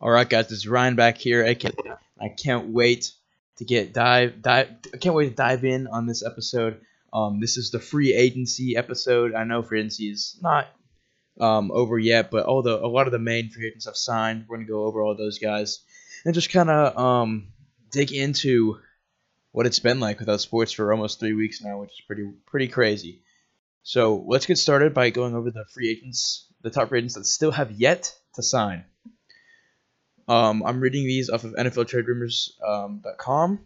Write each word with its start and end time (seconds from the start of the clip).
All 0.00 0.10
right, 0.10 0.28
guys, 0.28 0.50
is 0.50 0.68
Ryan 0.68 0.96
back 0.96 1.18
here. 1.18 1.44
I 1.44 1.54
can't, 1.54 1.74
I 2.20 2.28
can't 2.28 2.68
wait 2.68 3.12
to 3.56 3.64
get 3.64 3.94
dive, 3.94 4.42
dive. 4.42 4.68
I 4.92 4.96
can't 4.96 5.14
wait 5.14 5.30
to 5.30 5.34
dive 5.34 5.64
in 5.64 5.86
on 5.86 6.06
this 6.06 6.24
episode. 6.24 6.80
Um, 7.12 7.40
this 7.40 7.56
is 7.56 7.70
the 7.70 7.78
free 7.78 8.12
agency 8.12 8.76
episode. 8.76 9.34
I 9.34 9.44
know 9.44 9.62
free 9.62 9.78
agency 9.80 10.10
is 10.10 10.36
not 10.42 10.66
um, 11.40 11.70
over 11.70 11.98
yet, 11.98 12.30
but 12.30 12.46
all 12.46 12.62
the 12.62 12.76
a 12.76 12.86
lot 12.86 13.06
of 13.06 13.12
the 13.12 13.18
main 13.18 13.50
free 13.50 13.68
agents 13.68 13.86
have 13.86 13.96
signed. 13.96 14.46
We're 14.48 14.56
gonna 14.56 14.68
go 14.68 14.84
over 14.84 15.00
all 15.00 15.16
those 15.16 15.38
guys 15.38 15.80
and 16.24 16.34
just 16.34 16.50
kind 16.50 16.70
of 16.70 16.98
um, 16.98 17.52
dig 17.90 18.12
into 18.12 18.80
what 19.52 19.66
it's 19.66 19.78
been 19.78 20.00
like 20.00 20.18
without 20.18 20.40
sports 20.40 20.72
for 20.72 20.92
almost 20.92 21.20
three 21.20 21.34
weeks 21.34 21.62
now, 21.62 21.78
which 21.78 21.90
is 21.90 22.02
pretty 22.06 22.28
pretty 22.46 22.68
crazy. 22.68 23.22
So 23.84 24.24
let's 24.26 24.46
get 24.46 24.58
started 24.58 24.94
by 24.94 25.10
going 25.10 25.34
over 25.34 25.50
the 25.50 25.64
free 25.72 25.90
agents, 25.90 26.46
the 26.62 26.70
top 26.70 26.88
free 26.88 26.98
agents 26.98 27.14
that 27.14 27.26
still 27.26 27.52
have 27.52 27.70
yet 27.70 28.12
to 28.34 28.42
sign. 28.42 28.84
Um, 30.26 30.62
I'm 30.64 30.80
reading 30.80 31.04
these 31.04 31.28
off 31.30 31.44
of 31.44 31.52
NFLTradeRumors.com, 31.52 33.50
um, 33.50 33.60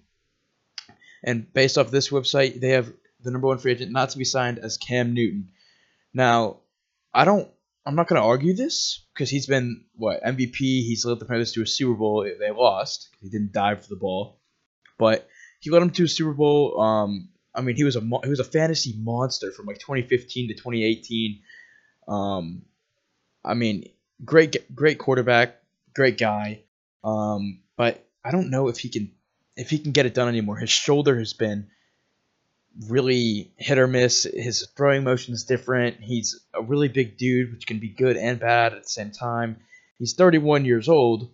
and 1.22 1.52
based 1.52 1.78
off 1.78 1.90
this 1.90 2.08
website, 2.10 2.60
they 2.60 2.70
have 2.70 2.92
the 3.22 3.30
number 3.30 3.46
one 3.46 3.58
free 3.58 3.72
agent 3.72 3.92
not 3.92 4.10
to 4.10 4.18
be 4.18 4.24
signed 4.24 4.58
as 4.58 4.76
Cam 4.76 5.14
Newton. 5.14 5.50
Now, 6.12 6.58
I 7.14 7.24
don't. 7.24 7.48
I'm 7.86 7.94
not 7.94 8.06
going 8.06 8.20
to 8.20 8.26
argue 8.26 8.52
this 8.52 9.06
because 9.14 9.30
he's 9.30 9.46
been 9.46 9.84
what 9.96 10.22
MVP. 10.22 10.58
He's 10.58 11.04
led 11.06 11.18
the 11.18 11.24
Panthers 11.24 11.52
to 11.52 11.62
a 11.62 11.66
Super 11.66 11.94
Bowl. 11.94 12.22
They 12.22 12.50
lost. 12.50 13.08
He 13.20 13.30
didn't 13.30 13.52
dive 13.52 13.82
for 13.82 13.88
the 13.88 13.96
ball, 13.96 14.38
but 14.98 15.26
he 15.60 15.70
led 15.70 15.80
them 15.80 15.90
to 15.90 16.04
a 16.04 16.08
Super 16.08 16.34
Bowl. 16.34 16.80
Um, 16.80 17.30
I 17.54 17.60
mean, 17.60 17.76
he 17.76 17.84
was 17.84 17.96
a 17.96 18.00
he 18.00 18.30
was 18.30 18.40
a 18.40 18.44
fantasy 18.44 18.94
monster 18.98 19.52
from 19.52 19.66
like 19.66 19.78
2015 19.78 20.48
to 20.48 20.54
2018. 20.54 21.40
Um, 22.06 22.62
I 23.44 23.54
mean, 23.54 23.90
great 24.24 24.74
great 24.74 24.98
quarterback, 24.98 25.56
great 25.98 26.16
guy. 26.16 26.62
Um, 27.02 27.58
but 27.76 28.06
I 28.24 28.30
don't 28.30 28.50
know 28.50 28.68
if 28.68 28.78
he 28.78 28.88
can 28.88 29.10
if 29.56 29.68
he 29.68 29.80
can 29.80 29.90
get 29.90 30.06
it 30.06 30.14
done 30.14 30.28
anymore. 30.28 30.56
His 30.56 30.70
shoulder 30.70 31.18
has 31.18 31.32
been 31.32 31.66
really 32.86 33.50
hit 33.56 33.78
or 33.78 33.88
miss. 33.88 34.22
His 34.22 34.68
throwing 34.76 35.02
motion 35.02 35.34
is 35.34 35.42
different. 35.42 35.96
He's 36.00 36.40
a 36.54 36.62
really 36.62 36.86
big 36.86 37.18
dude, 37.18 37.52
which 37.52 37.66
can 37.66 37.80
be 37.80 37.88
good 37.88 38.16
and 38.16 38.38
bad 38.38 38.74
at 38.74 38.84
the 38.84 38.88
same 38.88 39.10
time. 39.10 39.56
He's 39.98 40.14
31 40.14 40.64
years 40.64 40.88
old, 40.88 41.28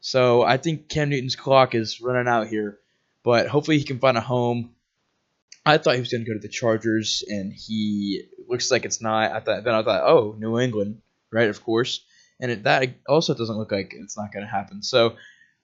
so 0.00 0.42
I 0.42 0.56
think 0.56 0.88
Cam 0.88 1.10
Newton's 1.10 1.36
clock 1.36 1.76
is 1.76 2.00
running 2.00 2.26
out 2.26 2.48
here. 2.48 2.80
But 3.22 3.46
hopefully 3.46 3.78
he 3.78 3.84
can 3.84 4.00
find 4.00 4.16
a 4.16 4.20
home. 4.20 4.74
I 5.64 5.78
thought 5.78 5.94
he 5.94 6.00
was 6.00 6.10
going 6.10 6.24
to 6.24 6.30
go 6.30 6.34
to 6.34 6.40
the 6.40 6.48
Chargers, 6.48 7.22
and 7.28 7.52
he 7.52 8.24
looks 8.48 8.72
like 8.72 8.84
it's 8.84 9.00
not. 9.00 9.30
I 9.30 9.38
thought 9.38 9.62
then 9.62 9.74
I 9.74 9.84
thought, 9.84 10.02
oh, 10.02 10.34
New 10.36 10.58
England, 10.58 11.02
right? 11.30 11.48
Of 11.48 11.62
course 11.62 12.00
and 12.40 12.50
it, 12.50 12.62
that 12.64 12.88
also 13.08 13.34
doesn't 13.34 13.56
look 13.56 13.72
like 13.72 13.94
it's 13.96 14.16
not 14.16 14.32
going 14.32 14.44
to 14.44 14.50
happen. 14.50 14.82
So 14.82 15.16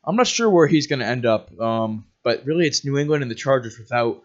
I'm 0.04 0.16
not 0.16 0.26
sure 0.26 0.50
where 0.50 0.66
he's 0.66 0.86
going 0.86 0.98
to 1.00 1.06
end 1.06 1.26
up. 1.26 1.58
Um, 1.60 2.06
but 2.22 2.44
really, 2.44 2.66
it's 2.66 2.84
New 2.84 2.98
England 2.98 3.22
and 3.22 3.30
the 3.30 3.36
Chargers 3.36 3.78
without 3.78 4.22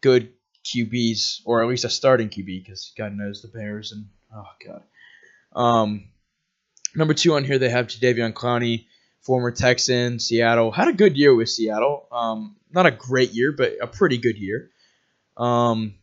good 0.00 0.32
QBs, 0.64 1.42
or 1.44 1.62
at 1.62 1.68
least 1.68 1.84
a 1.84 1.90
starting 1.90 2.28
QB, 2.28 2.64
because 2.64 2.92
God 2.96 3.14
knows 3.14 3.42
the 3.42 3.48
Bears 3.48 3.92
and 3.92 4.06
oh 4.34 4.48
God. 4.64 4.82
Um, 5.54 6.04
number 6.94 7.14
two 7.14 7.34
on 7.34 7.44
here 7.44 7.58
they 7.58 7.68
have 7.68 7.88
Jadeveon 7.88 8.32
Clowney, 8.32 8.86
former 9.20 9.50
Texan, 9.50 10.18
Seattle. 10.18 10.70
Had 10.70 10.88
a 10.88 10.92
good 10.92 11.16
year 11.16 11.34
with 11.34 11.48
Seattle. 11.48 12.06
Um, 12.12 12.56
not 12.72 12.86
a 12.86 12.90
great 12.90 13.32
year, 13.32 13.52
but 13.52 13.74
a 13.80 13.86
pretty 13.86 14.18
good 14.18 14.36
year. 14.36 14.70
Um, 15.36 15.94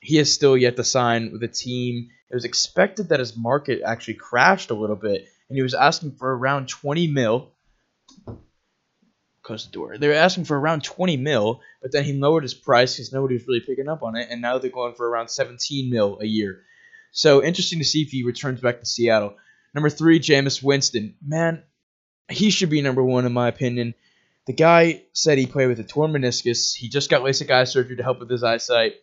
he 0.00 0.18
is 0.18 0.34
still 0.34 0.56
yet 0.56 0.76
to 0.76 0.84
sign 0.84 1.32
with 1.32 1.42
a 1.42 1.48
team 1.48 2.10
it 2.30 2.34
was 2.34 2.44
expected 2.44 3.08
that 3.08 3.18
his 3.18 3.36
market 3.36 3.82
actually 3.84 4.14
crashed 4.14 4.70
a 4.70 4.74
little 4.74 4.96
bit, 4.96 5.26
and 5.48 5.56
he 5.56 5.62
was 5.62 5.74
asking 5.74 6.12
for 6.12 6.34
around 6.34 6.68
20 6.68 7.08
mil. 7.08 7.50
Close 9.42 9.66
the 9.66 9.72
door. 9.72 9.98
They 9.98 10.06
were 10.06 10.14
asking 10.14 10.44
for 10.44 10.58
around 10.58 10.84
20 10.84 11.16
mil, 11.16 11.60
but 11.82 11.90
then 11.90 12.04
he 12.04 12.12
lowered 12.12 12.44
his 12.44 12.54
price 12.54 12.94
because 12.94 13.12
nobody 13.12 13.34
was 13.34 13.48
really 13.48 13.60
picking 13.60 13.88
up 13.88 14.04
on 14.04 14.14
it, 14.14 14.28
and 14.30 14.40
now 14.40 14.58
they're 14.58 14.70
going 14.70 14.94
for 14.94 15.08
around 15.08 15.28
17 15.28 15.90
mil 15.90 16.20
a 16.20 16.24
year. 16.24 16.62
So 17.10 17.42
interesting 17.42 17.80
to 17.80 17.84
see 17.84 18.02
if 18.02 18.10
he 18.10 18.22
returns 18.22 18.60
back 18.60 18.78
to 18.78 18.86
Seattle. 18.86 19.34
Number 19.74 19.90
three, 19.90 20.20
Jameis 20.20 20.62
Winston. 20.62 21.16
Man, 21.26 21.64
he 22.28 22.50
should 22.50 22.70
be 22.70 22.80
number 22.80 23.02
one 23.02 23.26
in 23.26 23.32
my 23.32 23.48
opinion. 23.48 23.94
The 24.46 24.52
guy 24.52 25.02
said 25.12 25.36
he 25.36 25.46
played 25.46 25.66
with 25.66 25.80
a 25.80 25.84
torn 25.84 26.12
meniscus. 26.12 26.76
He 26.76 26.88
just 26.88 27.10
got 27.10 27.22
LASIK 27.22 27.50
eye 27.50 27.64
surgery 27.64 27.96
to 27.96 28.04
help 28.04 28.20
with 28.20 28.30
his 28.30 28.44
eyesight. 28.44 28.94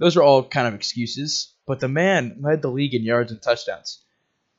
Those 0.00 0.16
are 0.16 0.22
all 0.22 0.42
kind 0.42 0.66
of 0.66 0.74
excuses. 0.74 1.52
But 1.66 1.78
the 1.78 1.88
man 1.88 2.38
led 2.40 2.62
the 2.62 2.70
league 2.70 2.94
in 2.94 3.04
yards 3.04 3.30
and 3.30 3.40
touchdowns. 3.40 4.02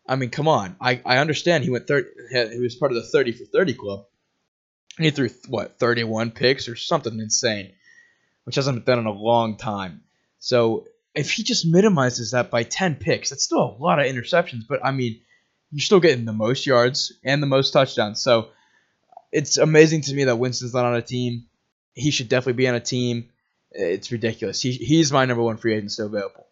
I 0.08 0.16
mean, 0.16 0.30
come 0.30 0.48
on. 0.48 0.78
I, 0.80 1.02
I 1.06 1.18
understand 1.18 1.64
he 1.64 1.70
went 1.70 1.88
30, 1.88 2.08
he 2.54 2.60
was 2.60 2.76
part 2.76 2.92
of 2.92 2.96
the 2.96 3.10
30 3.10 3.34
for 3.34 3.46
30 3.46 3.74
club. 3.74 4.06
He 4.98 5.10
threw, 5.10 5.30
what, 5.48 5.80
31 5.80 6.32
picks 6.32 6.70
or 6.70 6.76
something 6.76 7.20
insane, 7.20 7.74
which 8.44 8.56
hasn't 8.56 8.86
been 8.86 8.96
done 8.96 9.00
in 9.00 9.08
a 9.08 9.12
long 9.12 9.58
time. 9.58 10.04
So 10.40 10.88
if 11.16 11.32
he 11.32 11.44
just 11.44 11.66
minimizes 11.66 12.32
that 12.32 12.52
by 12.52 12.64
10 12.64 12.96
picks, 12.96 13.30
that's 13.30 13.44
still 13.44 13.76
a 13.78 13.82
lot 13.82 14.00
of 14.00 14.06
interceptions. 14.06 14.68
But 14.68 14.86
I 14.86 14.92
mean, 14.92 15.22
you're 15.72 15.82
still 15.82 16.00
getting 16.00 16.26
the 16.26 16.34
most 16.34 16.66
yards 16.66 17.14
and 17.24 17.42
the 17.42 17.48
most 17.48 17.72
touchdowns. 17.72 18.22
So 18.22 18.50
it's 19.32 19.58
amazing 19.58 20.02
to 20.02 20.14
me 20.14 20.26
that 20.26 20.38
Winston's 20.38 20.74
not 20.74 20.86
on 20.86 20.96
a 20.96 21.02
team. 21.02 21.46
He 21.94 22.12
should 22.12 22.30
definitely 22.30 22.54
be 22.54 22.68
on 22.68 22.76
a 22.76 22.80
team. 22.80 23.30
It's 23.72 24.12
ridiculous. 24.12 24.62
He, 24.62 24.72
he's 24.74 25.12
my 25.12 25.26
number 25.26 25.44
one 25.44 25.58
free 25.58 25.76
agent 25.76 25.92
still 25.92 26.08
available. 26.08 26.48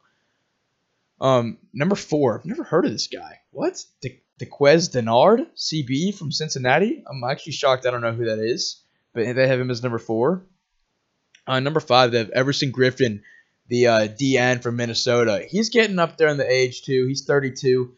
Um, 1.22 1.58
number 1.74 1.96
four, 1.96 2.40
I've 2.40 2.46
never 2.46 2.64
heard 2.64 2.86
of 2.86 2.92
this 2.92 3.08
guy. 3.08 3.40
What? 3.52 3.84
De- 4.02 4.22
Darqueze 4.40 4.90
Dennard, 4.90 5.48
CB 5.56 6.16
from 6.16 6.32
Cincinnati. 6.32 7.04
I'm 7.06 7.24
actually 7.30 7.52
shocked. 7.54 7.86
I 7.86 7.92
don't 7.92 8.02
know 8.02 8.14
who 8.14 8.26
that 8.26 8.40
is, 8.40 8.82
but 9.14 9.36
they 9.36 9.48
have 9.48 9.60
him 9.60 9.70
as 9.70 9.84
number 9.84 10.00
four. 10.00 10.44
Uh, 11.46 11.60
number 11.60 11.82
five, 11.82 12.12
they 12.12 12.20
have 12.20 12.30
Everson 12.30 12.72
Griffen, 12.72 13.22
the 13.68 13.88
uh, 13.88 14.08
DN 14.08 14.62
from 14.62 14.78
Minnesota. 14.78 15.46
He's 15.48 15.70
getting 15.70 16.00
up 16.00 16.16
there 16.16 16.30
in 16.30 16.38
the 16.38 16.50
age 16.50 16.84
too. 16.84 17.06
He's 17.08 17.26
32. 17.26 17.94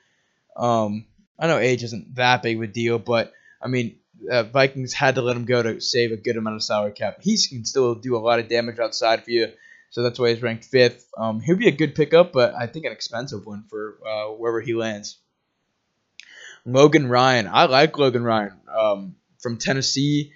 Um, 0.57 1.05
I 1.37 1.47
know 1.47 1.57
age 1.57 1.83
isn't 1.83 2.15
that 2.15 2.41
big 2.41 2.57
of 2.57 2.63
a 2.63 2.67
deal, 2.67 2.97
but 2.97 3.33
I 3.61 3.67
mean, 3.67 3.97
uh, 4.29 4.43
Vikings 4.43 4.93
had 4.93 5.15
to 5.15 5.21
let 5.21 5.35
him 5.35 5.45
go 5.45 5.63
to 5.63 5.79
save 5.79 6.11
a 6.11 6.17
good 6.17 6.37
amount 6.37 6.55
of 6.55 6.63
salary 6.63 6.91
cap. 6.91 7.17
He 7.21 7.37
can 7.37 7.65
still 7.65 7.95
do 7.95 8.15
a 8.15 8.19
lot 8.19 8.39
of 8.39 8.49
damage 8.49 8.79
outside 8.79 9.23
for 9.23 9.31
you 9.31 9.47
so 9.91 10.03
that's 10.03 10.17
why 10.17 10.29
he's 10.29 10.41
ranked 10.41 10.63
fifth. 10.63 11.09
Um, 11.17 11.41
he'll 11.41 11.57
be 11.57 11.67
a 11.67 11.71
good 11.71 11.95
pickup, 11.95 12.31
but 12.31 12.55
I 12.55 12.65
think 12.65 12.85
an 12.85 12.93
expensive 12.93 13.45
one 13.45 13.65
for 13.69 13.97
uh, 14.07 14.27
wherever 14.29 14.61
he 14.61 14.73
lands. 14.73 15.17
Logan 16.65 17.09
Ryan, 17.09 17.47
I 17.51 17.65
like 17.65 17.97
Logan 17.97 18.23
Ryan 18.23 18.53
um, 18.73 19.15
from 19.39 19.57
Tennessee. 19.57 20.31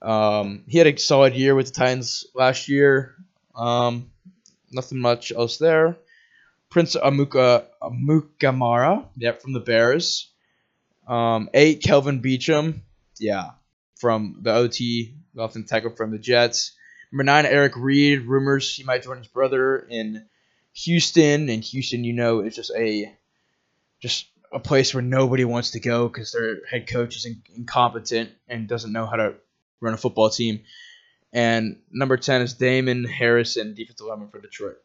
Um, 0.00 0.62
he 0.68 0.78
had 0.78 0.86
a 0.86 0.96
solid 0.96 1.34
year 1.34 1.56
with 1.56 1.66
the 1.66 1.72
Titans 1.72 2.26
last 2.36 2.68
year. 2.68 3.16
Um, 3.56 4.12
nothing 4.70 5.00
much 5.00 5.32
else 5.32 5.58
there. 5.58 5.96
Prince 6.70 6.94
Amuka 6.94 7.64
Amukamara, 7.82 9.06
yep, 9.16 9.42
from 9.42 9.54
the 9.54 9.60
Bears. 9.60 10.30
Um, 11.08 11.50
eight 11.52 11.82
Kelvin 11.82 12.22
Beachum, 12.22 12.82
yeah, 13.20 13.50
from 13.96 14.38
the 14.42 14.52
OT, 14.52 15.14
often 15.38 15.64
tackle 15.64 15.94
from 15.96 16.10
the 16.10 16.18
Jets. 16.18 16.72
Number 17.12 17.24
nine, 17.24 17.46
Eric 17.46 17.72
Reid. 17.76 18.22
Rumors 18.22 18.74
he 18.74 18.84
might 18.84 19.02
join 19.02 19.18
his 19.18 19.28
brother 19.28 19.78
in 19.78 20.26
Houston, 20.74 21.48
and 21.48 21.64
Houston, 21.64 22.04
you 22.04 22.12
know, 22.12 22.40
is 22.40 22.56
just 22.56 22.70
a 22.76 23.12
just 24.00 24.26
a 24.52 24.60
place 24.60 24.94
where 24.94 25.02
nobody 25.02 25.44
wants 25.44 25.72
to 25.72 25.80
go 25.80 26.08
because 26.08 26.32
their 26.32 26.58
head 26.70 26.86
coach 26.86 27.16
is 27.16 27.24
in, 27.24 27.42
incompetent 27.54 28.30
and 28.48 28.68
doesn't 28.68 28.92
know 28.92 29.06
how 29.06 29.16
to 29.16 29.34
run 29.80 29.94
a 29.94 29.98
football 29.98 30.30
team. 30.30 30.60
And 31.32 31.80
number 31.90 32.16
ten 32.16 32.42
is 32.42 32.54
Damon 32.54 33.04
Harrison, 33.04 33.74
defensive 33.74 34.06
lineman 34.06 34.28
for 34.28 34.40
Detroit. 34.40 34.76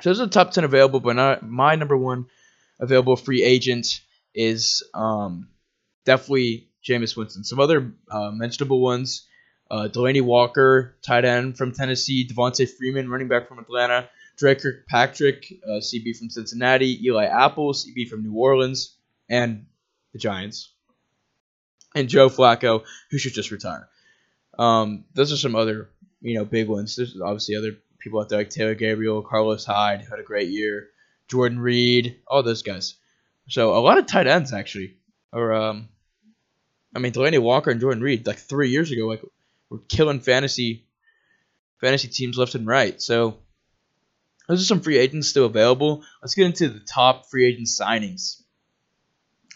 So 0.00 0.10
those 0.10 0.20
are 0.20 0.26
the 0.26 0.32
top 0.32 0.52
ten 0.52 0.64
available, 0.64 1.00
but 1.00 1.16
not 1.16 1.48
my 1.48 1.74
number 1.74 1.96
one 1.96 2.26
available 2.78 3.16
free 3.16 3.42
agent 3.42 4.00
is 4.34 4.82
um, 4.94 5.48
definitely 6.04 6.69
Jameis 6.84 7.16
Winston. 7.16 7.44
Some 7.44 7.60
other 7.60 7.92
uh, 8.10 8.30
mentionable 8.30 8.80
ones 8.80 9.26
uh, 9.70 9.88
Delanie 9.88 10.22
Walker, 10.22 10.96
tight 11.02 11.24
end 11.24 11.56
from 11.56 11.72
Tennessee, 11.72 12.26
Devonta 12.26 12.68
Freeman, 12.68 13.08
running 13.08 13.28
back 13.28 13.48
from 13.48 13.58
Atlanta, 13.58 14.08
Dre 14.36 14.54
Kirkpatrick, 14.56 15.52
uh, 15.64 15.80
CB 15.80 16.16
from 16.16 16.30
Cincinnati, 16.30 17.04
Eli 17.06 17.26
Apple, 17.26 17.72
CB 17.72 18.08
from 18.08 18.24
New 18.24 18.34
Orleans, 18.34 18.96
and 19.28 19.66
the 20.12 20.18
Giants, 20.18 20.72
and 21.94 22.08
Joe 22.08 22.28
Flacco, 22.28 22.82
who 23.10 23.18
should 23.18 23.34
just 23.34 23.52
retire. 23.52 23.88
Um, 24.58 25.04
those 25.14 25.32
are 25.32 25.36
some 25.36 25.54
other 25.54 25.88
you 26.20 26.34
know 26.34 26.44
big 26.44 26.68
ones. 26.68 26.96
There's 26.96 27.20
obviously 27.20 27.54
other 27.54 27.76
people 28.00 28.20
out 28.20 28.28
there 28.28 28.38
like 28.38 28.50
Taylor 28.50 28.74
Gabriel, 28.74 29.22
Carlos 29.22 29.64
Hyde, 29.64 30.02
who 30.02 30.10
had 30.10 30.18
a 30.18 30.24
great 30.24 30.48
year, 30.48 30.88
Jordan 31.28 31.60
Reed, 31.60 32.16
all 32.26 32.42
those 32.42 32.62
guys. 32.62 32.96
So 33.48 33.76
a 33.76 33.78
lot 33.78 33.98
of 33.98 34.06
tight 34.06 34.26
ends 34.26 34.52
actually, 34.52 34.96
or 35.32 35.52
um, 35.52 35.88
I 36.94 36.98
mean 36.98 37.12
Delanie 37.12 37.40
Walker 37.40 37.70
and 37.70 37.80
Jordan 37.80 38.02
Reed 38.02 38.26
like 38.26 38.38
three 38.38 38.70
years 38.70 38.90
ago, 38.90 39.06
like 39.06 39.22
we're 39.68 39.78
killing 39.88 40.20
fantasy 40.20 40.86
fantasy 41.80 42.08
teams 42.08 42.36
left 42.36 42.54
and 42.54 42.66
right. 42.66 43.00
So 43.00 43.38
those 44.48 44.60
are 44.62 44.66
some 44.66 44.80
free 44.80 44.98
agents 44.98 45.28
still 45.28 45.46
available. 45.46 46.02
Let's 46.20 46.34
get 46.34 46.46
into 46.46 46.68
the 46.68 46.80
top 46.80 47.26
free 47.30 47.46
agent 47.46 47.68
signings. 47.68 48.42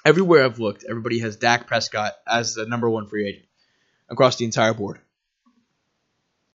everywhere 0.05 0.45
I've 0.45 0.59
looked, 0.59 0.85
everybody 0.89 1.19
has 1.21 1.37
Dak 1.37 1.67
Prescott 1.67 2.13
as 2.27 2.55
the 2.55 2.67
number 2.67 2.89
one 2.89 3.09
free 3.09 3.29
agent 3.29 3.47
across 4.09 4.37
the 4.37 4.45
entire 4.45 4.75
board. 4.75 5.01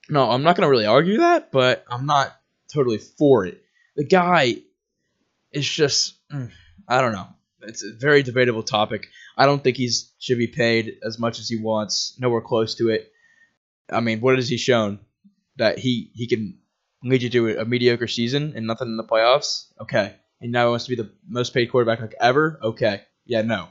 No, 0.09 0.29
I'm 0.29 0.43
not 0.43 0.55
going 0.55 0.65
to 0.65 0.71
really 0.71 0.85
argue 0.85 1.17
that, 1.17 1.51
but 1.51 1.83
I'm 1.89 2.05
not 2.05 2.35
totally 2.73 2.97
for 2.97 3.45
it. 3.45 3.61
The 3.95 4.05
guy 4.05 4.55
is 5.51 5.67
just, 5.67 6.15
mm, 6.31 6.51
I 6.87 7.01
don't 7.01 7.11
know. 7.11 7.27
It's 7.61 7.83
a 7.83 7.91
very 7.91 8.23
debatable 8.23 8.63
topic. 8.63 9.07
I 9.37 9.45
don't 9.45 9.63
think 9.63 9.77
he's 9.77 10.11
should 10.19 10.37
be 10.37 10.47
paid 10.47 10.97
as 11.03 11.19
much 11.19 11.39
as 11.39 11.49
he 11.49 11.57
wants. 11.57 12.15
Nowhere 12.19 12.41
close 12.41 12.75
to 12.75 12.89
it. 12.89 13.11
I 13.91 13.99
mean, 13.99 14.21
what 14.21 14.35
has 14.35 14.47
he 14.47 14.57
shown? 14.57 14.99
That 15.57 15.77
he 15.77 16.11
he 16.13 16.27
can 16.27 16.59
lead 17.03 17.21
you 17.21 17.29
to 17.29 17.59
a, 17.59 17.65
mediocre 17.65 18.07
season 18.07 18.53
and 18.55 18.67
nothing 18.67 18.87
in 18.87 18.97
the 18.97 19.03
playoffs. 19.03 19.65
Okay, 19.81 20.13
and 20.41 20.51
now 20.51 20.65
he 20.65 20.69
wants 20.69 20.85
to 20.85 20.95
be 20.95 21.01
the 21.01 21.11
most 21.27 21.53
paid 21.53 21.67
quarterback 21.67 22.01
like 22.01 22.15
ever. 22.19 22.59
Okay, 22.61 23.01
yeah, 23.25 23.41
no. 23.41 23.67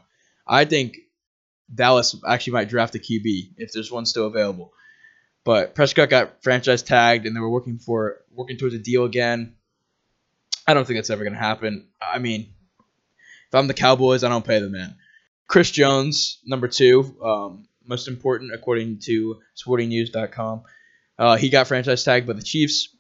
I 0.47 0.65
think 0.65 0.99
Dallas 1.73 2.17
actually 2.27 2.55
might 2.55 2.69
draft 2.69 2.95
a 2.95 2.99
QB 2.99 3.55
if 3.57 3.73
there's 3.73 3.91
one 3.91 4.07
still 4.07 4.27
available. 4.27 4.73
But 5.45 5.75
Prescott 5.75 6.11
got 6.11 6.43
franchise 6.43 6.83
tagged, 6.83 7.27
and 7.27 7.35
they 7.35 7.41
were 7.41 7.51
working 7.51 7.79
for 7.79 8.19
working 8.31 8.59
towards 8.59 8.75
a 8.75 8.79
deal 8.79 9.05
again. 9.05 9.57
I 10.67 10.75
don't 10.75 10.87
think 10.87 10.99
that's 10.99 11.11
ever 11.11 11.25
going 11.25 11.35
to 11.35 11.39
happen. 11.39 11.89
I 12.03 12.19
mean, 12.19 12.53
if 13.49 13.55
I'm 13.55 13.67
the 13.67 13.75
Cowboys, 13.75 14.25
I 14.25 14.29
don't 14.29 14.45
pay 14.45 14.61
the 14.61 14.69
man. 14.69 14.95
Chris 15.47 15.71
Jones, 15.71 16.39
number 16.45 16.69
two, 16.69 17.17
um, 17.23 17.67
most 17.85 18.07
important 18.07 18.53
according 18.53 18.99
to 19.05 19.39
SportingNews.com. 19.57 20.63
Uh, 21.19 21.37
he 21.37 21.49
got 21.49 21.67
franchise 21.67 22.05
tagged 22.05 22.27
by 22.27 22.35
the 22.35 22.43
Chiefs. 22.43 22.95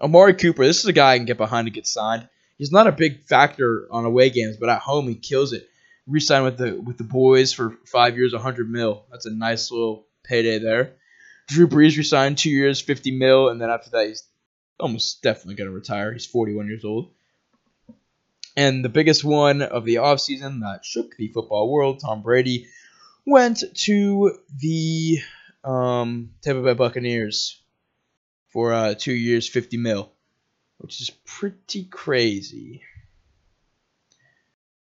Amari 0.00 0.34
Cooper, 0.34 0.64
this 0.64 0.78
is 0.78 0.86
a 0.86 0.92
guy 0.92 1.12
I 1.12 1.18
can 1.18 1.26
get 1.26 1.36
behind 1.36 1.66
to 1.66 1.70
get 1.70 1.86
signed. 1.86 2.28
He's 2.56 2.72
not 2.72 2.86
a 2.86 2.92
big 2.92 3.24
factor 3.24 3.86
on 3.90 4.04
away 4.04 4.30
games, 4.30 4.56
but 4.56 4.70
at 4.70 4.80
home 4.80 5.08
he 5.08 5.14
kills 5.14 5.52
it. 5.52 5.68
Resigned 6.06 6.44
with 6.44 6.56
the 6.56 6.80
with 6.80 6.96
the 6.96 7.04
boys 7.04 7.52
for 7.52 7.76
five 7.84 8.16
years, 8.16 8.32
100 8.32 8.70
mil. 8.70 9.04
That's 9.10 9.26
a 9.26 9.30
nice 9.30 9.70
little 9.70 10.06
payday 10.24 10.58
there. 10.58 10.94
Drew 11.48 11.68
Brees 11.68 11.98
resigned 11.98 12.38
two 12.38 12.50
years, 12.50 12.80
50 12.80 13.18
mil, 13.18 13.50
and 13.50 13.60
then 13.60 13.68
after 13.68 13.90
that, 13.90 14.06
he's 14.06 14.24
almost 14.80 15.22
definitely 15.22 15.56
going 15.56 15.68
to 15.68 15.74
retire. 15.74 16.12
He's 16.12 16.24
41 16.26 16.66
years 16.66 16.84
old. 16.84 17.10
And 18.58 18.84
the 18.84 18.88
biggest 18.88 19.22
one 19.22 19.62
of 19.62 19.84
the 19.84 19.96
offseason 19.96 20.62
that 20.62 20.84
shook 20.84 21.16
the 21.16 21.28
football 21.28 21.70
world, 21.70 22.00
Tom 22.00 22.22
Brady, 22.22 22.66
went 23.24 23.62
to 23.84 24.36
the 24.58 25.20
um, 25.62 26.32
Tampa 26.42 26.62
Bay 26.64 26.74
Buccaneers 26.74 27.62
for 28.48 28.72
uh, 28.72 28.94
two 28.94 29.12
years, 29.12 29.48
50 29.48 29.76
mil, 29.76 30.10
which 30.78 31.00
is 31.00 31.08
pretty 31.24 31.84
crazy. 31.84 32.82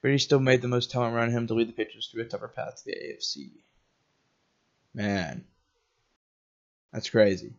Brady 0.01 0.19
still 0.19 0.39
made 0.39 0.63
the 0.63 0.69
most 0.69 0.93
talent 0.93 1.17
around 1.17 1.33
him 1.33 1.49
to 1.49 1.55
lead 1.55 1.69
the 1.69 1.73
Patriots 1.73 2.07
through 2.07 2.23
a 2.23 2.27
tougher 2.27 2.47
path 2.47 2.77
to 2.77 2.85
the 2.85 2.93
AFC. 2.93 3.51
Man. 4.95 5.45
That's 6.93 7.11
crazy. 7.11 7.55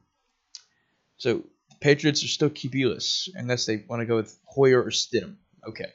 So 1.17 1.43
the 1.69 1.75
Patriots 1.81 2.23
are 2.23 2.29
still 2.29 2.49
QBless 2.49 3.27
unless 3.35 3.65
they 3.65 3.83
want 3.89 3.99
to 3.99 4.05
go 4.05 4.15
with 4.15 4.39
Hoyer 4.45 4.81
or 4.81 4.91
Stidham. 4.91 5.35
Okay. 5.67 5.91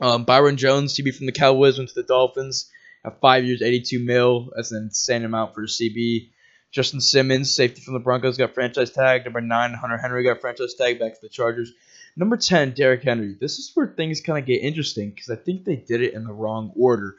Um, 0.00 0.24
Byron 0.24 0.56
Jones, 0.56 0.96
CB 0.96 1.14
from 1.14 1.26
the 1.26 1.32
Cowboys, 1.32 1.78
went 1.78 1.90
to 1.90 1.94
the 1.94 2.06
Dolphins. 2.06 2.70
Have 3.04 3.20
five 3.20 3.44
years, 3.44 3.62
82 3.62 4.04
mil. 4.04 4.50
That's 4.54 4.72
an 4.72 4.84
insane 4.84 5.24
amount 5.24 5.54
for 5.54 5.62
a 5.62 5.66
CB. 5.66 6.30
Justin 6.70 7.00
Simmons, 7.00 7.54
safety 7.54 7.80
from 7.80 7.94
the 7.94 8.00
Broncos, 8.00 8.36
got 8.36 8.54
franchise 8.54 8.90
tag. 8.90 9.24
Number 9.24 9.40
nine, 9.40 9.72
Hunter 9.72 9.96
Henry 9.96 10.24
got 10.24 10.40
franchise 10.40 10.74
tag 10.74 10.98
back 10.98 11.14
to 11.14 11.20
the 11.22 11.28
Chargers. 11.28 11.72
Number 12.16 12.36
10, 12.36 12.72
Derrick 12.72 13.02
Henry. 13.04 13.36
This 13.40 13.58
is 13.58 13.70
where 13.74 13.86
things 13.86 14.20
kind 14.20 14.38
of 14.38 14.44
get 14.44 14.62
interesting 14.62 15.10
because 15.10 15.30
I 15.30 15.36
think 15.36 15.64
they 15.64 15.76
did 15.76 16.02
it 16.02 16.14
in 16.14 16.24
the 16.24 16.32
wrong 16.32 16.72
order. 16.76 17.16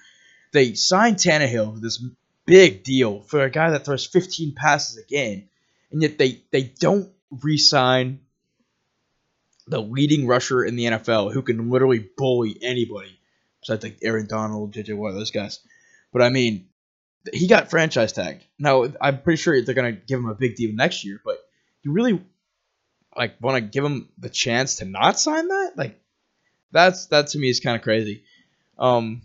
They 0.52 0.74
signed 0.74 1.18
Tannehill, 1.18 1.80
this 1.82 2.04
big 2.46 2.84
deal 2.84 3.22
for 3.22 3.42
a 3.42 3.50
guy 3.50 3.72
that 3.72 3.86
throws 3.86 4.06
15 4.06 4.56
passes 4.56 4.98
a 4.98 5.06
game, 5.06 5.48
and 5.92 6.02
yet 6.02 6.18
they 6.18 6.42
they 6.52 6.64
don't 6.64 7.10
re-sign 7.42 8.20
the 9.70 9.82
leading 9.82 10.28
rusher 10.28 10.64
in 10.64 10.76
the 10.76 10.86
NFL 10.86 11.32
who 11.32 11.42
can 11.42 11.70
literally 11.70 12.10
bully 12.18 12.58
anybody 12.62 13.20
besides 13.62 13.84
like 13.84 14.00
Aaron 14.02 14.28
Donald, 14.28 14.74
JJ 14.74 14.96
Watt, 14.96 15.14
those 15.14 15.32
guys. 15.32 15.60
But 16.12 16.22
I 16.22 16.30
mean, 16.30 16.68
he 17.34 17.48
got 17.48 17.70
franchise 17.70 18.14
tagged. 18.14 18.44
Now 18.58 18.88
I'm 19.00 19.22
pretty 19.22 19.42
sure 19.42 19.62
they're 19.62 19.76
gonna 19.76 19.92
give 19.92 20.20
him 20.20 20.30
a 20.30 20.36
big 20.36 20.56
deal 20.56 20.74
next 20.74 21.06
year, 21.06 21.22
but 21.24 21.38
you 21.84 21.92
really 21.92 22.22
like 23.16 23.36
want 23.42 23.56
to 23.56 23.62
give 23.62 23.84
him 23.84 24.10
the 24.18 24.30
chance 24.30 24.76
to 24.76 24.86
not 24.86 25.20
sign 25.20 25.48
that? 25.48 25.74
Like 25.76 26.00
that's 26.72 27.08
that 27.08 27.28
to 27.28 27.38
me 27.40 27.50
is 27.50 27.60
kind 27.60 27.76
of 27.76 27.82
crazy. 27.82 28.24
Um, 28.78 29.22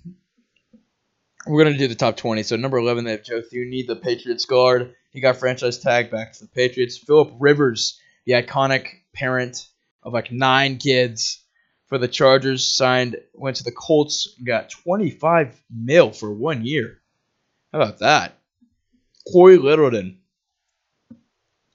we're 1.47 1.65
gonna 1.65 1.79
do 1.79 1.89
the 1.89 1.95
top 1.95 2.17
twenty. 2.17 2.43
So 2.43 2.57
number 2.57 2.79
eleven, 2.79 3.05
they 3.05 3.13
have 3.13 3.25
Joe 3.25 3.41
Thuney, 3.41 3.87
the 3.87 3.97
Patriots 3.97 4.45
guard. 4.45 4.95
He 5.11 5.21
got 5.21 5.37
franchise 5.37 5.79
tag 5.79 6.11
back 6.11 6.33
to 6.35 6.41
the 6.41 6.49
Patriots. 6.49 6.99
Philip 6.99 7.35
Rivers, 7.39 8.01
the 8.27 8.33
iconic 8.33 8.89
parent 9.13 9.69
of 10.05 10.13
like 10.13 10.31
nine 10.31 10.77
kids 10.79 11.41
for 11.87 11.99
the 11.99 12.09
Chargers, 12.09 12.69
signed 12.69 13.17
went 13.33 13.57
to 13.57 13.65
the 13.65 13.73
Colts, 13.73 14.35
got 14.45 14.71
twenty 14.71 15.11
five 15.11 15.61
mil 15.71 16.13
for 16.13 16.33
one 16.33 16.65
year. 16.65 17.01
How 17.73 17.81
about 17.81 17.99
that? 17.99 18.39
Cory 19.33 19.57
Littleton, 19.57 20.19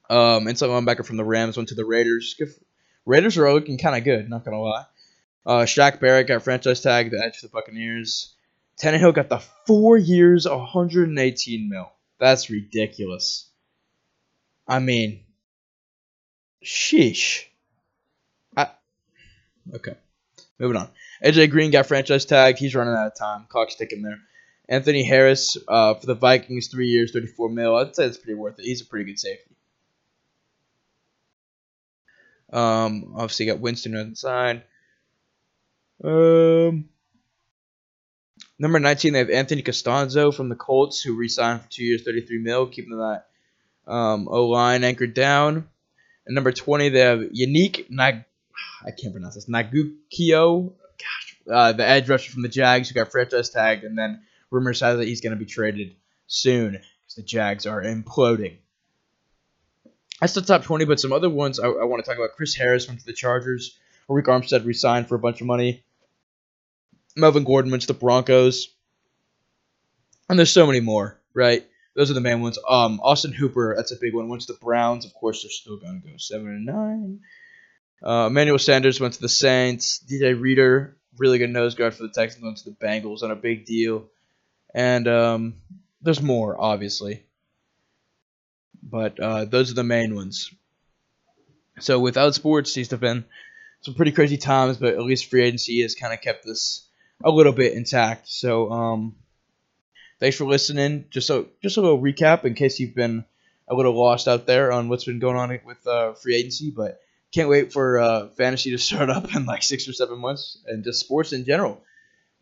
um, 0.09 0.47
inside 0.47 0.67
linebacker 0.67 1.05
from 1.05 1.17
the 1.17 1.25
Rams, 1.25 1.57
went 1.57 1.69
to 1.69 1.75
the 1.75 1.85
Raiders. 1.85 2.39
Raiders 3.05 3.37
are 3.37 3.51
looking 3.53 3.77
kind 3.77 3.95
of 3.95 4.03
good, 4.03 4.29
not 4.29 4.45
gonna 4.45 4.61
lie. 4.61 4.85
Uh, 5.45 5.65
Shaq 5.65 5.99
Barrett 5.99 6.27
got 6.27 6.43
franchise 6.43 6.81
tag, 6.81 7.11
the 7.11 7.23
edge 7.23 7.37
for 7.37 7.47
the 7.47 7.51
Buccaneers. 7.51 8.35
Tannehill 8.79 9.13
got 9.13 9.29
the 9.29 9.39
four 9.65 9.97
years, 9.97 10.47
118 10.47 11.69
mil. 11.69 11.91
That's 12.19 12.49
ridiculous. 12.49 13.49
I 14.67 14.79
mean, 14.79 15.25
sheesh. 16.63 17.45
Okay, 19.75 19.93
moving 20.57 20.77
on. 20.77 20.89
AJ 21.23 21.51
Green 21.51 21.71
got 21.71 21.85
franchise 21.85 22.25
tag. 22.25 22.57
He's 22.57 22.75
running 22.75 22.93
out 22.93 23.07
of 23.07 23.15
time. 23.15 23.45
Clock's 23.49 23.75
ticking 23.75 24.01
there. 24.01 24.19
Anthony 24.67 25.03
Harris 25.03 25.57
uh, 25.67 25.95
for 25.95 26.05
the 26.05 26.15
Vikings, 26.15 26.67
three 26.67 26.87
years, 26.87 27.11
34 27.11 27.49
mil. 27.49 27.75
I'd 27.75 27.95
say 27.95 28.05
it's 28.05 28.17
pretty 28.17 28.35
worth 28.35 28.59
it. 28.59 28.65
He's 28.65 28.81
a 28.81 28.85
pretty 28.85 29.05
good 29.05 29.19
safety. 29.19 29.55
Um, 32.51 33.13
obviously 33.15 33.47
got 33.47 33.59
Winston 33.59 33.95
on 33.95 34.11
the 34.11 34.15
side. 34.15 34.63
Um, 36.03 36.89
Number 38.61 38.79
19, 38.81 39.13
they 39.13 39.19
have 39.19 39.29
Anthony 39.29 39.63
Castonzo 39.63 40.35
from 40.35 40.49
the 40.49 40.55
Colts, 40.55 41.01
who 41.01 41.15
re-signed 41.15 41.61
for 41.61 41.69
two 41.69 41.85
years, 41.85 42.03
33 42.03 42.39
mil, 42.39 42.67
keeping 42.67 42.97
that 42.97 43.27
um, 43.87 44.27
O 44.29 44.47
line 44.47 44.83
anchored 44.83 45.13
down. 45.13 45.69
And 46.25 46.35
number 46.35 46.51
20, 46.51 46.89
they 46.89 46.99
have 46.99 47.19
Yannick 47.19 47.89
Nag. 47.89 48.25
I 48.85 48.91
can't 48.91 49.13
pronounce 49.13 49.35
this. 49.35 49.47
Nagukio, 49.47 50.73
gosh, 50.97 51.37
uh, 51.49 51.71
the 51.73 51.85
edge 51.85 52.09
rusher 52.09 52.31
from 52.31 52.41
the 52.41 52.49
Jags, 52.49 52.89
who 52.89 52.95
got 52.95 53.11
franchise 53.11 53.49
tagged, 53.49 53.83
and 53.83 53.97
then 53.97 54.21
rumors 54.49 54.79
have 54.79 54.97
that 54.97 55.07
he's 55.07 55.21
going 55.21 55.37
to 55.37 55.43
be 55.43 55.45
traded 55.45 55.95
soon 56.27 56.71
because 56.71 57.15
the 57.15 57.23
Jags 57.23 57.65
are 57.65 57.81
imploding. 57.81 58.57
That's 60.19 60.33
the 60.33 60.41
top 60.41 60.63
20, 60.63 60.85
but 60.85 60.99
some 60.99 61.13
other 61.13 61.29
ones 61.29 61.59
I, 61.59 61.67
I 61.67 61.85
want 61.85 62.03
to 62.03 62.09
talk 62.09 62.17
about. 62.17 62.35
Chris 62.35 62.55
Harris 62.55 62.87
went 62.87 62.99
to 62.99 63.05
the 63.05 63.13
Chargers. 63.13 63.77
Arik 64.09 64.25
Armstead 64.25 64.65
re-signed 64.65 65.07
for 65.07 65.15
a 65.15 65.19
bunch 65.19 65.39
of 65.39 65.47
money. 65.47 65.83
Melvin 67.15 67.43
Gordon 67.43 67.71
went 67.71 67.81
to 67.81 67.87
the 67.87 67.93
Broncos. 67.93 68.69
And 70.27 70.37
there's 70.37 70.51
so 70.51 70.67
many 70.67 70.79
more, 70.79 71.19
right? 71.33 71.65
Those 71.95 72.11
are 72.11 72.15
the 72.15 72.21
main 72.21 72.41
ones. 72.41 72.59
Um, 72.67 72.99
Austin 73.01 73.33
Hooper, 73.33 73.73
that's 73.75 73.91
a 73.91 73.99
big 73.99 74.13
one. 74.13 74.29
Went 74.29 74.43
to 74.43 74.53
the 74.53 74.59
Browns. 74.59 75.05
Of 75.05 75.13
course, 75.13 75.43
they're 75.43 75.51
still 75.51 75.77
going 75.77 76.01
to 76.01 76.07
go 76.07 76.13
seven 76.17 76.47
and 76.47 76.65
nine. 76.65 77.19
Uh, 78.03 78.27
Emmanuel 78.27 78.59
Sanders 78.59 78.99
went 78.99 79.15
to 79.15 79.21
the 79.21 79.29
Saints. 79.29 80.03
DJ 80.07 80.39
Reader, 80.39 80.95
really 81.17 81.37
good 81.37 81.49
nose 81.49 81.75
guard 81.75 81.93
for 81.93 82.03
the 82.03 82.09
Texans, 82.09 82.43
went 82.43 82.57
to 82.57 82.69
the 82.69 82.75
Bengals 82.75 83.23
on 83.23 83.31
a 83.31 83.35
big 83.35 83.65
deal. 83.65 84.05
And 84.73 85.07
um, 85.07 85.53
there's 86.01 86.21
more, 86.21 86.59
obviously. 86.59 87.23
But 88.81 89.19
uh, 89.19 89.45
those 89.45 89.71
are 89.71 89.75
the 89.75 89.83
main 89.83 90.15
ones. 90.15 90.51
So 91.79 91.99
without 91.99 92.35
sports, 92.35 92.73
these 92.73 92.91
have 92.91 92.99
been 92.99 93.25
some 93.81 93.93
pretty 93.93 94.11
crazy 94.11 94.37
times, 94.37 94.77
but 94.77 94.93
at 94.93 95.01
least 95.01 95.29
free 95.29 95.43
agency 95.43 95.81
has 95.81 95.95
kind 95.95 96.13
of 96.13 96.21
kept 96.21 96.45
this 96.45 96.87
a 97.23 97.31
little 97.31 97.53
bit 97.53 97.73
intact. 97.73 98.29
So 98.29 98.71
um, 98.71 99.15
thanks 100.19 100.37
for 100.37 100.45
listening. 100.45 101.05
Just 101.09 101.29
a 101.29 101.45
just 101.61 101.77
a 101.77 101.81
little 101.81 102.01
recap 102.01 102.45
in 102.45 102.53
case 102.53 102.79
you've 102.79 102.95
been 102.95 103.25
a 103.67 103.75
little 103.75 103.97
lost 103.97 104.27
out 104.27 104.45
there 104.45 104.71
on 104.71 104.89
what's 104.89 105.05
been 105.05 105.19
going 105.19 105.37
on 105.37 105.59
with 105.65 105.85
uh, 105.87 106.13
free 106.13 106.35
agency, 106.35 106.71
but 106.71 106.99
can't 107.31 107.49
wait 107.49 107.71
for 107.71 107.99
uh, 107.99 108.27
fantasy 108.29 108.71
to 108.71 108.77
start 108.89 109.09
up 109.09 109.35
in 109.35 109.45
like 109.45 109.63
six 109.63 109.87
or 109.87 109.93
seven 109.93 110.19
months 110.19 110.57
and 110.65 110.83
just 110.83 110.99
sports 110.99 111.33
in 111.33 111.45
general. 111.45 111.83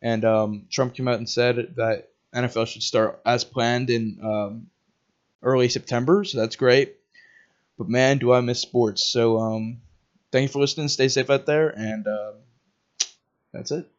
And 0.01 0.23
um, 0.25 0.67
Trump 0.69 0.93
came 0.93 1.07
out 1.07 1.17
and 1.17 1.29
said 1.29 1.73
that 1.77 2.09
NFL 2.33 2.67
should 2.67 2.83
start 2.83 3.19
as 3.25 3.43
planned 3.43 3.89
in 3.89 4.19
um, 4.23 4.67
early 5.41 5.69
September, 5.69 6.23
so 6.23 6.37
that's 6.37 6.55
great. 6.55 6.95
But 7.77 7.89
man, 7.89 8.17
do 8.17 8.31
I 8.31 8.41
miss 8.41 8.59
sports. 8.59 9.03
So 9.03 9.39
um, 9.39 9.81
thank 10.31 10.43
you 10.43 10.53
for 10.53 10.59
listening. 10.59 10.87
Stay 10.87 11.07
safe 11.07 11.29
out 11.29 11.45
there, 11.45 11.69
and 11.69 12.05
uh, 12.07 12.33
that's 13.53 13.71
it. 13.71 13.89